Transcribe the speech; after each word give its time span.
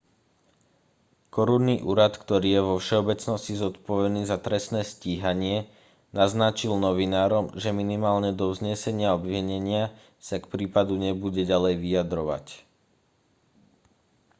korunný 1.35 1.75
úrad 1.91 2.13
ktorý 2.23 2.49
je 2.57 2.61
vo 2.67 2.75
všeobecnosti 2.81 3.53
zodpovedný 3.63 4.21
za 4.27 4.37
trestné 4.45 4.81
stíhanie 4.93 5.57
naznačil 6.19 6.73
novinárom 6.87 7.45
že 7.63 7.69
minimálne 7.81 8.31
do 8.39 8.45
vznesenia 8.53 9.09
obvinenia 9.19 9.83
sa 10.27 10.35
k 10.41 10.49
prípadu 10.53 10.93
nebude 11.05 11.41
ďalej 11.51 11.73
vyjadrovať 11.83 12.45